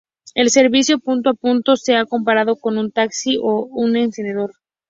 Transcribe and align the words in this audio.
El 0.33 0.49
servicio 0.49 0.97
punto 0.97 1.29
a 1.29 1.35
punto 1.35 1.75
se 1.75 1.95
ha 1.95 2.05
comparado 2.07 2.55
con 2.55 2.79
un 2.79 2.91
taxi 2.91 3.37
o 3.39 3.65
un 3.71 3.95
ascensor. 3.95 4.51